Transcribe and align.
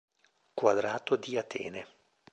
Quadrato 0.55 1.15
di 1.15 1.37
Atene 1.37 1.85